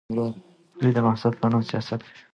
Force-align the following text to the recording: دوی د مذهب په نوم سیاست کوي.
دوی 0.81 0.91
د 0.95 0.99
مذهب 1.07 1.33
په 1.41 1.45
نوم 1.51 1.63
سیاست 1.69 1.99
کوي. 2.05 2.19